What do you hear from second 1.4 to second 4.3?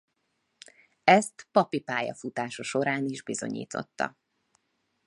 papi pályafutása során is bizonyította.